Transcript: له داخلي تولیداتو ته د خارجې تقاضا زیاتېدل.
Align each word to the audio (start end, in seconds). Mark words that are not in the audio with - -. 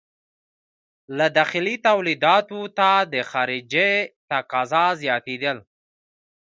له 1.17 1.25
داخلي 1.37 1.75
تولیداتو 1.87 2.61
ته 2.77 2.89
د 3.13 3.15
خارجې 3.31 3.91
تقاضا 4.29 4.85
زیاتېدل. 5.01 5.57